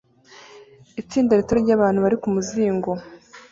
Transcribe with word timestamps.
Itsinda 1.01 1.31
rito 1.39 1.53
ryabantu 1.61 1.99
bari 2.05 2.17
kumuzingo 2.21 2.89